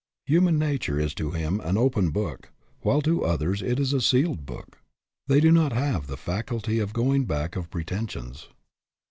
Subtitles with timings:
[0.25, 4.47] Human nature is to him an open book, while to others it is a sealed
[4.47, 4.79] book.
[5.27, 8.47] They do not have the faculty of going back of pretensions.